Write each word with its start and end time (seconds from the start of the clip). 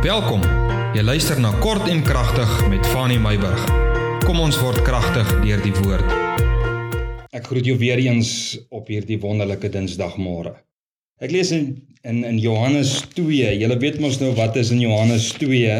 Welkom. 0.00 0.40
Jy 0.96 1.02
luister 1.04 1.36
na 1.36 1.50
Kort 1.60 1.84
en 1.92 1.98
Kragtig 2.00 2.48
met 2.72 2.86
Fanny 2.88 3.18
Meyburg. 3.20 3.66
Kom 4.24 4.38
ons 4.40 4.56
word 4.56 4.80
kragtig 4.86 5.28
deur 5.42 5.60
die 5.60 5.74
woord. 5.76 6.14
Ek 7.36 7.44
groet 7.50 7.68
jou 7.68 7.74
weer 7.76 8.00
eens 8.00 8.30
op 8.72 8.88
hierdie 8.88 9.18
wonderlike 9.20 9.68
Dinsdagmôre. 9.68 10.54
Ek 11.20 11.34
lees 11.34 11.52
in 11.52 11.66
in 12.00 12.22
in 12.24 12.40
Johannes 12.40 12.94
2. 13.12 13.52
Julle 13.60 13.76
weet 13.82 14.00
mos 14.00 14.16
nou 14.24 14.32
wat 14.40 14.56
is 14.56 14.72
in 14.72 14.80
Johannes 14.80 15.34
2. 15.36 15.76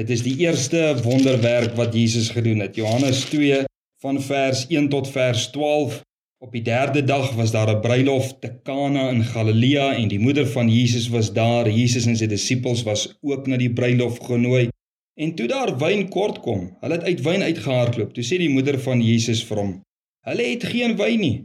Dit 0.00 0.16
is 0.16 0.24
die 0.24 0.38
eerste 0.40 0.94
wonderwerk 1.04 1.76
wat 1.76 1.92
Jesus 1.92 2.32
gedoen 2.32 2.64
het. 2.64 2.80
Johannes 2.80 3.26
2 3.28 3.66
van 4.00 4.22
vers 4.24 4.64
1 4.72 4.88
tot 4.88 5.12
vers 5.12 5.50
12 5.52 6.00
Op 6.40 6.54
die 6.56 6.62
derde 6.64 7.04
dag 7.04 7.34
was 7.36 7.50
daar 7.52 7.68
'n 7.68 7.80
bruilof 7.80 8.38
te 8.38 8.50
Kana 8.62 9.10
in 9.10 9.24
Galilea 9.24 9.94
en 9.94 10.08
die 10.08 10.18
moeder 10.18 10.46
van 10.46 10.68
Jesus 10.70 11.08
was 11.08 11.32
daar. 11.32 11.70
Jesus 11.70 12.06
en 12.06 12.16
sy 12.16 12.26
disippels 12.26 12.82
was 12.82 13.18
ook 13.20 13.46
na 13.46 13.56
die 13.56 13.72
bruilof 13.72 14.18
genooi. 14.18 14.68
En 15.14 15.34
toe 15.34 15.46
daar 15.46 15.78
wyn 15.78 16.08
kort 16.08 16.40
kom, 16.40 16.76
hulle 16.80 16.94
het 16.94 17.02
uit 17.02 17.20
wyn 17.20 17.42
uitgehardloop. 17.42 18.14
Toe 18.14 18.24
sê 18.24 18.38
die 18.38 18.48
moeder 18.48 18.80
van 18.80 19.02
Jesus 19.02 19.44
vir 19.44 19.56
hom: 19.56 19.84
"Hulle 20.20 20.42
het 20.42 20.64
geen 20.64 20.96
wyn 20.96 21.20
nie." 21.20 21.44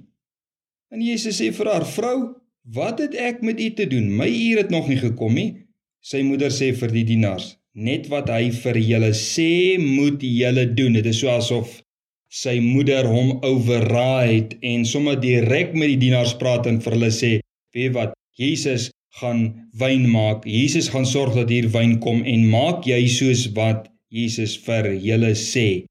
En 0.89 1.01
Jesus 1.01 1.41
sê 1.41 1.51
vir 1.51 1.71
haar: 1.71 1.85
"Vrou, 1.85 2.33
wat 2.63 2.99
het 2.99 3.15
ek 3.15 3.41
met 3.41 3.59
u 3.59 3.73
te 3.73 3.87
doen? 3.87 4.15
My 4.15 4.27
uur 4.27 4.57
het 4.57 4.69
nog 4.69 4.87
nie 4.87 4.97
gekom 4.97 5.33
nie." 5.33 5.65
Sy 5.99 6.21
moeder 6.21 6.51
sê 6.51 6.71
vir 6.73 6.91
die 6.91 7.03
dienaars: 7.03 7.57
"Net 7.73 8.07
wat 8.07 8.29
hy 8.29 8.51
vir 8.51 8.77
julle 8.77 9.11
sê, 9.11 9.75
moet 9.77 10.21
julle 10.21 10.73
doen." 10.73 10.93
Dit 10.93 11.05
is 11.05 11.19
so 11.19 11.27
asof 11.27 11.84
sy 12.29 12.59
moeder 12.59 13.07
hom 13.07 13.39
override 13.45 14.57
en 14.61 14.85
sommer 14.85 15.19
direk 15.21 15.73
met 15.73 15.93
die 15.93 16.01
dienaars 16.07 16.35
praat 16.39 16.67
en 16.67 16.81
vir 16.81 16.97
hulle 16.97 17.11
sê, 17.11 17.39
"Weet 17.73 17.93
wat? 17.93 18.13
Jesus 18.37 18.91
gaan 19.19 19.69
wyn 19.79 20.09
maak. 20.09 20.45
Jesus 20.45 20.89
gaan 20.89 21.05
sorg 21.05 21.35
dat 21.35 21.49
hier 21.49 21.69
wyn 21.69 21.99
kom 21.99 22.23
en 22.23 22.49
maak 22.49 22.85
jy 22.85 23.07
soos 23.07 23.47
wat 23.53 23.87
Jesus 24.09 24.57
vir 24.57 24.95
julle 24.95 25.31
sê." 25.35 25.85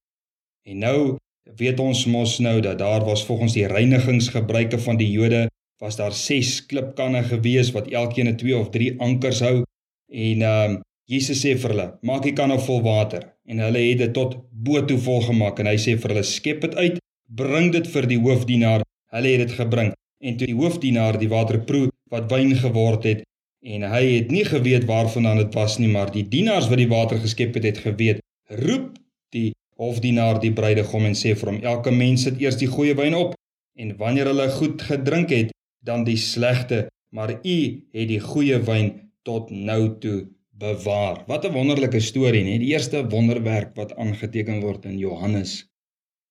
En 0.66 0.78
nou 0.78 1.18
weet 1.56 1.80
ons 1.80 2.06
mos 2.06 2.38
nou 2.38 2.60
dat 2.60 2.78
daar 2.78 3.04
was 3.04 3.24
volgens 3.24 3.52
die 3.52 3.66
reinigingsgebruike 3.66 4.78
van 4.78 4.96
die 4.96 5.10
Jode 5.10 5.48
was 5.78 5.96
daar 5.96 6.12
6 6.12 6.66
klipkanne 6.66 7.22
gewees 7.22 7.72
wat 7.72 7.90
elkeen 7.90 8.28
'n 8.28 8.36
2 8.36 8.56
of 8.56 8.70
3 8.70 9.00
ankers 9.00 9.40
hou 9.40 9.64
en 10.08 10.42
ehm 10.42 10.70
um, 10.70 10.80
Jesus 11.06 11.44
sê 11.44 11.56
vir 11.56 11.70
hulle: 11.70 11.98
"Maak 12.02 12.22
die 12.22 12.32
kanne 12.32 12.58
vol 12.58 12.82
water." 12.82 13.33
En 13.48 13.60
hulle 13.60 13.82
het 13.90 13.98
dit 13.98 14.12
tot 14.16 14.38
bo 14.50 14.80
toe 14.84 14.98
vol 14.98 15.20
gemaak 15.26 15.60
en 15.60 15.68
hy 15.68 15.76
sê 15.76 15.96
vir 16.00 16.14
hulle: 16.14 16.24
"Skep 16.24 16.64
dit 16.64 16.74
uit, 16.74 16.96
bring 17.28 17.72
dit 17.72 17.86
vir 17.86 18.06
die 18.08 18.20
hoofdienaar." 18.20 18.82
Hulle 19.14 19.36
het 19.36 19.48
dit 19.48 19.58
gebring 19.58 19.92
en 20.24 20.36
toe 20.36 20.48
die 20.48 20.56
hoofdienaar 20.56 21.18
die 21.20 21.28
water 21.28 21.60
proe 21.68 21.88
wat 22.12 22.30
wyn 22.32 22.54
geword 22.56 23.04
het 23.08 23.22
en 23.64 23.84
hy 23.88 24.02
het 24.16 24.32
nie 24.32 24.44
geweet 24.44 24.84
waarvandaan 24.88 25.40
dit 25.40 25.54
was 25.56 25.78
nie, 25.80 25.88
maar 25.88 26.10
die 26.12 26.24
dienaars 26.28 26.68
wat 26.68 26.80
die 26.80 26.88
water 26.88 27.20
geskep 27.20 27.54
het, 27.56 27.64
het 27.64 27.78
geweet. 27.80 28.20
Roep 28.60 28.90
die 29.32 29.54
hoofdienaar 29.80 30.40
die 30.42 30.52
bruidegom 30.52 31.06
en 31.08 31.16
sê 31.16 31.32
vir 31.36 31.50
hom: 31.50 31.62
"Elke 31.62 31.90
mens 31.90 32.26
sit 32.28 32.40
eers 32.40 32.60
die 32.60 32.68
goeie 32.68 32.94
wyn 32.94 33.14
op 33.14 33.34
en 33.76 33.96
wanneer 33.96 34.30
hulle 34.30 34.48
goed 34.50 34.82
gedrink 34.82 35.30
het, 35.30 35.50
dan 35.82 36.04
die 36.04 36.16
slegte, 36.16 36.86
maar 37.10 37.32
u 37.32 37.58
het 37.92 38.08
die 38.08 38.20
goeie 38.20 38.58
wyn 38.58 38.92
tot 39.22 39.50
nou 39.50 39.98
toe 39.98 40.26
bewaar. 40.58 41.24
Wat 41.26 41.44
'n 41.44 41.52
wonderlike 41.52 42.00
storie, 42.00 42.44
nê? 42.44 42.58
Die 42.58 42.72
eerste 42.72 43.08
wonderwerk 43.08 43.74
wat 43.76 43.96
aangeteken 43.96 44.60
word 44.60 44.84
in 44.84 44.98
Johannes. 44.98 45.66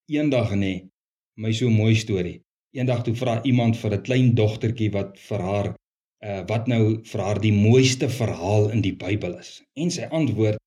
Eendag 0.06 0.56
nê, 0.56 0.88
my 1.36 1.52
so 1.52 1.70
mooi 1.70 1.96
storie. 1.96 2.42
Eendag 2.72 3.04
toe 3.04 3.16
vra 3.16 3.44
iemand 3.44 3.78
vir 3.78 3.92
'n 3.94 4.02
klein 4.02 4.34
dogtertjie 4.36 4.92
wat 4.92 5.20
vir 5.20 5.40
haar 5.40 5.76
uh 6.24 6.44
wat 6.48 6.68
nou 6.68 7.04
vir 7.04 7.22
haar 7.22 7.40
die 7.40 7.52
mooiste 7.52 8.10
verhaal 8.10 8.70
in 8.72 8.82
die 8.82 8.96
Bybel 8.96 9.38
is. 9.40 9.62
En 9.76 9.92
sy 9.92 10.08
antwoord 10.10 10.58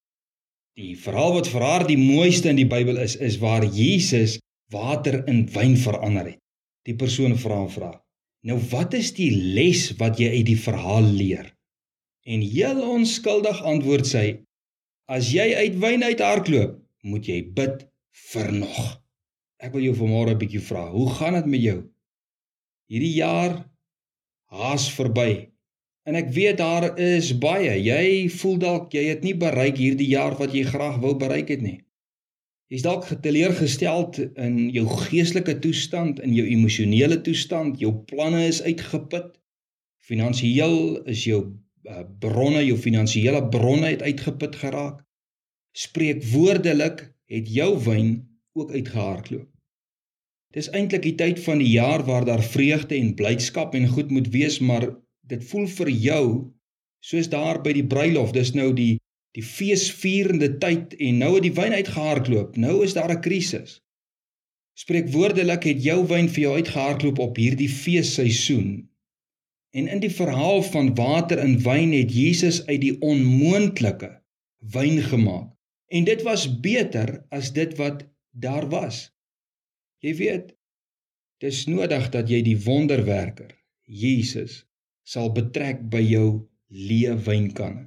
die 0.76 0.96
verhaal 0.96 1.32
wat 1.32 1.48
vir 1.48 1.62
haar 1.62 1.86
die 1.86 1.96
mooiste 1.96 2.48
in 2.48 2.56
die 2.56 2.68
Bybel 2.68 2.96
is, 2.96 3.16
is 3.16 3.38
waar 3.38 3.64
Jesus 3.64 4.38
water 4.70 5.24
in 5.26 5.46
wyn 5.54 5.76
verander 5.76 6.26
het. 6.26 6.38
Die 6.84 6.94
persoon 6.94 7.36
vra 7.38 7.62
en 7.62 7.70
vra: 7.70 7.92
"Nou 8.44 8.58
wat 8.70 8.94
is 8.94 9.12
die 9.12 9.30
les 9.30 9.96
wat 9.96 10.18
jy 10.18 10.28
uit 10.28 10.46
die 10.46 10.60
verhaal 10.60 11.02
leer?" 11.02 11.55
En 12.26 12.42
heel 12.42 12.80
onskuldig 12.82 13.62
antwoord 13.62 14.06
sy: 14.10 14.26
As 15.06 15.30
jy 15.30 15.46
uit 15.54 15.76
wyn 15.82 16.02
uit 16.02 16.22
hardloop, 16.22 16.78
moet 17.06 17.28
jy 17.30 17.38
bid 17.54 17.84
vir 18.32 18.48
nog. 18.52 18.78
Ek 19.62 19.70
wil 19.76 19.84
jou 19.86 19.94
vanmôre 19.94 20.34
'n 20.34 20.40
bietjie 20.40 20.62
vra, 20.68 20.88
hoe 20.90 21.10
gaan 21.18 21.36
dit 21.38 21.46
met 21.52 21.62
jou? 21.62 21.78
Hierdie 22.90 23.14
jaar 23.14 23.54
haas 24.50 24.86
verby. 24.96 25.50
En 26.06 26.14
ek 26.14 26.28
weet 26.34 26.58
daar 26.58 26.98
is 26.98 27.32
baie. 27.38 27.72
Jy 27.82 28.28
voel 28.30 28.58
dalk 28.58 28.92
jy 28.94 29.04
het 29.08 29.22
nie 29.26 29.34
bereik 29.34 29.78
hierdie 29.78 30.08
jaar 30.10 30.36
wat 30.38 30.54
jy 30.54 30.62
graag 30.66 30.98
wou 31.02 31.14
bereik 31.18 31.48
het 31.54 31.62
nie. 31.62 31.80
Jy's 32.70 32.82
dalk 32.82 33.06
geteleurgesteld 33.06 34.18
in 34.18 34.70
jou 34.74 34.86
geestelike 35.06 35.58
toestand, 35.62 36.18
in 36.20 36.34
jou 36.34 36.46
emosionele 36.46 37.20
toestand, 37.22 37.78
jou 37.78 37.92
planne 38.10 38.46
is 38.46 38.62
uitgeput. 38.62 39.38
Finansiëel 40.02 41.06
is 41.06 41.24
jou 41.24 41.40
bronne, 42.18 42.64
jou 42.64 42.78
finansiële 42.78 43.48
bronne 43.48 43.92
het 43.94 44.02
uitgeput 44.02 44.56
geraak. 44.56 45.02
Spreek 45.76 46.24
woordelik 46.32 47.02
het 47.30 47.48
jou 47.52 47.76
wyn 47.84 48.10
ook 48.56 48.72
uitgehardloop. 48.72 49.48
Dis 50.56 50.70
eintlik 50.72 51.02
die 51.04 51.16
tyd 51.20 51.40
van 51.44 51.58
die 51.60 51.72
jaar 51.74 52.04
waar 52.06 52.24
daar 52.24 52.42
vreugde 52.42 52.96
en 52.96 53.14
blydskap 53.14 53.74
en 53.74 53.88
goed 53.88 54.10
moet 54.10 54.28
wees, 54.32 54.58
maar 54.58 54.88
dit 55.28 55.42
voel 55.50 55.66
vir 55.68 55.90
jou 55.90 56.26
soos 57.04 57.28
daar 57.28 57.60
by 57.62 57.74
die 57.76 57.86
bruilof, 57.86 58.32
dis 58.32 58.54
nou 58.56 58.72
die 58.74 58.96
die 59.36 59.44
feesvierende 59.44 60.48
tyd 60.56 60.94
en 60.96 61.18
nou 61.20 61.34
het 61.34 61.44
die 61.44 61.52
wyn 61.52 61.74
uitgehardloop. 61.76 62.54
Nou 62.56 62.78
is 62.84 62.94
daar 62.96 63.12
'n 63.12 63.20
krisis. 63.20 63.82
Spreek 64.80 65.10
woordelik 65.12 65.62
het 65.68 65.82
jou 65.84 66.06
wyn 66.08 66.28
vir 66.28 66.42
jou 66.42 66.54
uitgehardloop 66.54 67.18
op 67.18 67.36
hierdie 67.36 67.68
feesseisoen 67.68 68.88
En 69.76 69.90
in 69.92 70.00
die 70.00 70.12
verhaal 70.12 70.62
van 70.64 70.94
water 70.96 71.38
en 71.42 71.58
wyn 71.64 71.92
het 71.92 72.14
Jesus 72.14 72.62
uit 72.66 72.80
die 72.80 72.94
onmoontlike 73.04 74.08
wyn 74.72 75.02
gemaak. 75.04 75.52
En 75.92 76.06
dit 76.08 76.22
was 76.26 76.46
beter 76.60 77.18
as 77.28 77.52
dit 77.52 77.76
wat 77.78 78.06
daar 78.30 78.68
was. 78.72 79.10
Jy 80.02 80.14
weet, 80.16 80.54
dis 81.44 81.66
nodig 81.68 82.08
dat 82.14 82.32
jy 82.32 82.40
die 82.46 82.56
wonderwerker, 82.64 83.52
Jesus, 83.84 84.64
sal 85.06 85.30
betrek 85.36 85.84
by 85.92 86.00
jou 86.02 86.28
leë 86.72 87.14
wynkanne. 87.28 87.86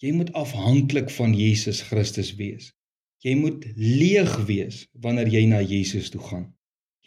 Jy 0.00 0.12
moet 0.16 0.32
afhanklik 0.36 1.10
van 1.12 1.34
Jesus 1.36 1.82
Christus 1.88 2.34
wees. 2.36 2.72
Jy 3.20 3.34
moet 3.36 3.66
leeg 3.76 4.32
wees 4.48 4.86
wanneer 5.04 5.28
jy 5.28 5.44
na 5.48 5.60
Jesus 5.60 6.08
toe 6.12 6.22
gaan. 6.24 6.46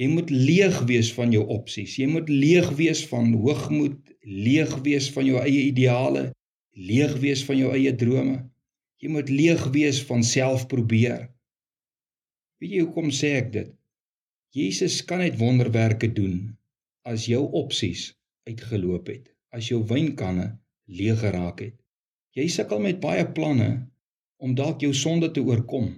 Jy 0.01 0.07
moet 0.09 0.31
leeg 0.33 0.79
wees 0.89 1.11
van 1.13 1.33
jou 1.35 1.43
opsies. 1.53 1.99
Jy 2.01 2.07
moet 2.09 2.29
leeg 2.29 2.71
wees 2.79 3.03
van 3.11 3.29
hoogmoed, 3.37 3.99
leeg 4.25 4.71
wees 4.85 5.11
van 5.13 5.27
jou 5.27 5.37
eie 5.43 5.67
ideale, 5.67 6.31
leeg 6.73 7.13
wees 7.21 7.43
van 7.45 7.59
jou 7.59 7.69
eie 7.75 7.93
drome. 7.93 8.39
Jy 9.03 9.11
moet 9.13 9.29
leeg 9.29 9.67
wees 9.75 10.01
van 10.09 10.25
self 10.25 10.65
probeer. 10.71 11.29
Weet 12.57 12.73
jy 12.73 12.81
hoekom 12.87 13.13
sê 13.13 13.35
ek 13.43 13.53
dit? 13.53 13.69
Jesus 14.57 14.99
kan 15.05 15.21
net 15.21 15.37
wonderwerke 15.37 16.09
doen 16.09 16.55
as 17.05 17.27
jou 17.29 17.43
opsies 17.61 18.09
uitgeloop 18.49 19.09
het, 19.13 19.29
as 19.53 19.69
jou 19.69 19.83
wynkanne 19.89 20.53
leeg 20.89 21.21
geraak 21.21 21.61
het. 21.61 21.77
Jy 22.33 22.47
sukkel 22.49 22.81
met 22.81 23.01
baie 23.03 23.25
planne 23.29 23.73
om 24.41 24.55
dalk 24.57 24.81
jou 24.81 24.93
sonde 24.97 25.29
te 25.35 25.43
oorkom. 25.45 25.91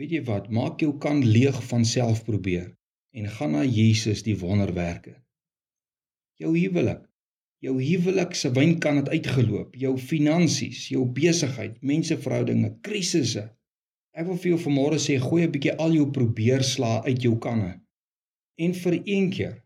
Weet 0.00 0.14
jy 0.16 0.22
wat? 0.28 0.48
Maak 0.48 0.80
jou 0.80 0.94
kan 1.02 1.20
leeg 1.26 1.58
van 1.68 1.84
self 1.84 2.24
probeer 2.24 2.70
en 3.12 3.28
gaan 3.28 3.52
na 3.56 3.62
Jesus 3.64 4.22
die 4.26 4.36
wonderwerke. 4.40 5.14
Jou 6.40 6.52
huwelik, 6.56 7.04
jou 7.62 7.76
huwelik 7.78 8.34
se 8.34 8.50
wynkan 8.56 9.02
het 9.02 9.10
uitgeloop, 9.12 9.76
jou 9.78 9.94
finansies, 9.98 10.88
jou 10.90 11.04
besigheid, 11.06 11.76
menseverhoudinge, 11.82 12.72
krisisse. 12.82 13.44
Ek 14.12 14.26
wil 14.28 14.40
vir 14.40 14.54
jou 14.54 14.60
vanmôre 14.64 14.98
sê 15.00 15.18
gooi 15.20 15.44
'n 15.44 15.52
bietjie 15.52 15.76
al 15.76 15.94
jou 15.96 16.08
probeerslae 16.10 17.04
uit 17.08 17.22
jou 17.22 17.36
kanne. 17.38 17.80
En 18.58 18.74
vir 18.74 19.00
een 19.04 19.30
keer 19.30 19.62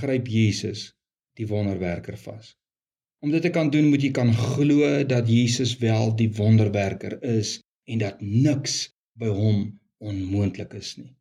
gryp 0.00 0.28
Jesus 0.28 0.92
die 1.38 1.46
wonderwerker 1.46 2.16
vas. 2.16 2.54
Om 3.22 3.30
dit 3.30 3.42
te 3.42 3.50
kan 3.50 3.70
doen, 3.70 3.88
moet 3.88 4.02
jy 4.02 4.10
kan 4.10 4.32
glo 4.32 5.04
dat 5.04 5.28
Jesus 5.28 5.78
wel 5.78 6.16
die 6.16 6.30
wonderwerker 6.32 7.22
is 7.22 7.60
en 7.84 7.98
dat 7.98 8.20
niks 8.20 8.92
by 9.18 9.30
hom 9.32 9.80
onmoontlik 9.98 10.74
is 10.74 10.96
nie. 10.96 11.16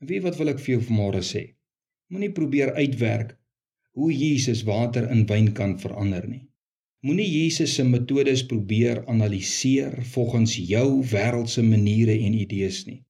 En 0.00 0.08
weet 0.08 0.22
wat 0.24 0.38
wil 0.40 0.52
ek 0.52 0.60
vir 0.64 0.74
jou 0.76 0.82
vanmôre 0.88 1.20
sê? 1.24 1.42
Moenie 2.10 2.32
probeer 2.32 2.72
uitwerk 2.74 3.36
hoe 3.98 4.12
Jesus 4.12 4.62
water 4.68 5.08
in 5.12 5.26
wyn 5.28 5.52
kan 5.52 5.76
verander 5.82 6.24
nie. 6.28 6.46
Moenie 7.04 7.28
Jesus 7.28 7.74
se 7.76 7.84
metodes 7.84 8.42
probeer 8.48 9.02
analiseer 9.08 9.94
volgens 10.14 10.56
jou 10.56 11.00
wêreldse 11.12 11.62
maniere 11.64 12.16
en 12.26 12.34
idees 12.36 12.82
nie. 12.88 13.00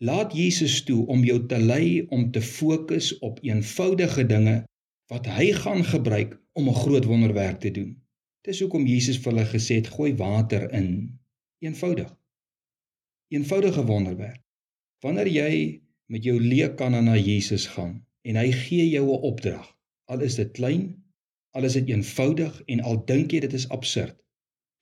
Laat 0.00 0.32
Jesus 0.36 0.78
toe 0.88 1.02
om 1.12 1.24
jou 1.24 1.38
te 1.46 1.58
lei 1.60 2.06
om 2.08 2.30
te 2.32 2.40
fokus 2.40 3.10
op 3.18 3.42
eenvoudige 3.44 4.24
dinge 4.28 4.56
wat 5.12 5.28
hy 5.28 5.50
gaan 5.56 5.84
gebruik 5.84 6.38
om 6.56 6.68
'n 6.68 6.80
groot 6.84 7.04
wonderwerk 7.04 7.60
te 7.60 7.70
doen. 7.70 7.96
Dis 8.44 8.60
hoekom 8.60 8.86
Jesus 8.86 9.18
vir 9.18 9.32
hulle 9.32 9.46
gesê 9.52 9.74
het: 9.80 9.88
"Gooi 9.88 10.14
water 10.16 10.72
in." 10.72 11.18
Eenvoudig. 11.60 12.16
Eenvoudige 13.28 13.84
wonderwerk. 13.86 14.40
Wanneer 15.00 15.28
jy 15.28 15.82
met 16.10 16.26
jou 16.26 16.36
leekanne 16.42 17.00
na 17.06 17.16
Jesus 17.16 17.68
gaan 17.74 18.00
en 18.26 18.36
hy 18.36 18.50
gee 18.52 18.88
jou 18.90 19.06
'n 19.06 19.22
opdrag, 19.30 19.66
al 20.10 20.20
is 20.26 20.36
dit 20.36 20.50
klein, 20.52 20.84
al 21.54 21.64
is 21.64 21.76
dit 21.78 21.88
eenvoudig 21.88 22.62
en 22.66 22.80
al 22.80 23.04
dink 23.06 23.32
jy 23.32 23.40
dit 23.46 23.52
is 23.52 23.68
absurd, 23.68 24.16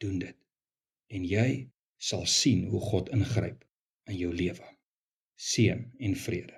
doen 0.00 0.19
dit. 0.19 0.36
En 1.08 1.25
jy 1.25 1.70
sal 1.96 2.26
sien 2.26 2.64
hoe 2.64 2.80
God 2.80 3.08
ingryp 3.08 3.64
in 4.08 4.16
jou 4.16 4.32
lewe. 4.34 4.64
Seën 5.36 5.84
en 5.98 6.16
vrede. 6.16 6.56